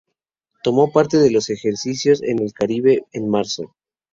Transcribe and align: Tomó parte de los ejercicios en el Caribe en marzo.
Tomó 0.63 0.91
parte 0.91 1.17
de 1.19 1.29
los 1.29 1.51
ejercicios 1.51 2.23
en 2.23 2.39
el 2.39 2.53
Caribe 2.53 3.05
en 3.11 3.29
marzo. 3.29 3.75